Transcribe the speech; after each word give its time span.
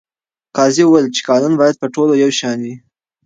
قاضي 0.57 0.83
وویل 0.85 1.07
چې 1.15 1.21
قانون 1.29 1.53
باید 1.61 1.79
په 1.81 1.87
ټولو 1.95 2.13
یو 2.23 2.31
شان 2.39 2.57
وي. 2.65 2.75